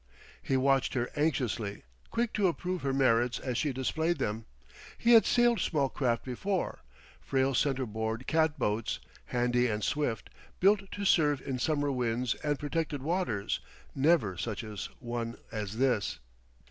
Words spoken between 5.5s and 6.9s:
small craft before